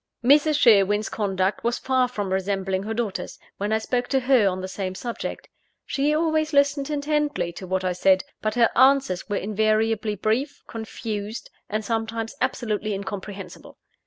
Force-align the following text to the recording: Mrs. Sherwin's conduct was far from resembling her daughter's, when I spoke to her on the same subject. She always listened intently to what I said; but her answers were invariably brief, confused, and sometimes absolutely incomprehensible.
Mrs. 0.23 0.57
Sherwin's 0.59 1.09
conduct 1.09 1.63
was 1.63 1.77
far 1.77 2.07
from 2.07 2.33
resembling 2.33 2.81
her 2.81 2.93
daughter's, 2.95 3.37
when 3.57 3.71
I 3.71 3.77
spoke 3.77 4.07
to 4.07 4.21
her 4.21 4.47
on 4.47 4.61
the 4.61 4.67
same 4.67 4.95
subject. 4.95 5.47
She 5.85 6.11
always 6.11 6.53
listened 6.53 6.89
intently 6.89 7.53
to 7.53 7.67
what 7.67 7.83
I 7.83 7.93
said; 7.93 8.23
but 8.41 8.55
her 8.55 8.71
answers 8.75 9.29
were 9.29 9.35
invariably 9.37 10.15
brief, 10.15 10.63
confused, 10.65 11.51
and 11.69 11.85
sometimes 11.85 12.33
absolutely 12.41 12.95
incomprehensible. 12.95 13.77